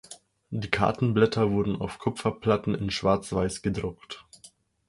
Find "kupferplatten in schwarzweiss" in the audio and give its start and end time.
1.99-3.61